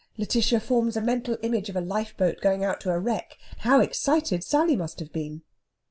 Lætitia 0.17 0.59
forms 0.59 0.97
a 0.97 0.99
mental 1.01 1.37
image 1.43 1.69
of 1.69 1.75
a 1.75 1.79
lifeboat 1.79 2.41
going 2.41 2.63
out 2.65 2.81
to 2.81 2.89
a 2.89 2.97
wreck. 2.97 3.37
How 3.59 3.81
excited 3.81 4.43
Sally 4.43 4.75
must 4.75 4.97
have 4.99 5.13
been! 5.13 5.43